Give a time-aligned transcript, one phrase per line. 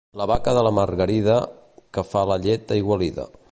[0.19, 1.35] La vaca de la Margarida,
[1.99, 3.31] que fa la llet aigualida.